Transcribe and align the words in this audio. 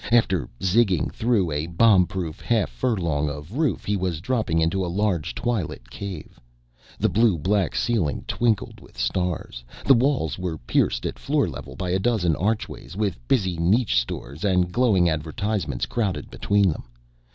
After 0.11 0.49
zigging 0.59 1.11
through 1.13 1.51
a 1.51 1.67
bombproof 1.67 2.41
half 2.41 2.71
furlong 2.71 3.29
of 3.29 3.51
roof, 3.55 3.85
he 3.85 3.95
was 3.95 4.19
dropping 4.19 4.59
into 4.59 4.83
a 4.83 4.89
large 4.91 5.35
twilit 5.35 5.91
cave. 5.91 6.39
The 6.97 7.07
blue 7.07 7.37
black 7.37 7.75
ceiling 7.75 8.23
twinkled 8.27 8.79
with 8.81 8.97
stars. 8.97 9.63
The 9.85 9.93
walls 9.93 10.39
were 10.39 10.57
pierced 10.57 11.05
at 11.05 11.19
floor 11.19 11.47
level 11.47 11.75
by 11.75 11.91
a 11.91 11.99
dozen 11.99 12.35
archways 12.37 12.97
with 12.97 13.19
busy 13.27 13.57
niche 13.57 13.95
stores 13.99 14.43
and 14.43 14.71
glowing 14.71 15.07
advertisements 15.07 15.85
crowded 15.85 16.31
between 16.31 16.69
them. 16.69 16.85